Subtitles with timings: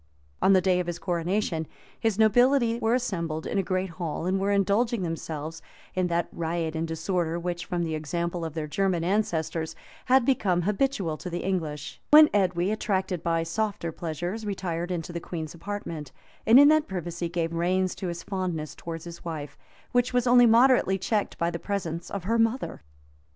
[0.41, 1.67] On the day of his coronation,
[1.99, 5.61] his nobility were assembled in a great hall, and were indulging themselves
[5.93, 9.75] in that riot and disorder, which, from the example of their German ancestors,
[10.05, 15.19] had become habitual to the English;[*] when Edwy, attracted by softer pleasures, retired into the
[15.19, 16.11] queen's apartment,
[16.47, 19.55] and in that privacy gave reins to his fondness towards his wife,
[19.91, 22.81] which was only moderately checked by the presence of her mother.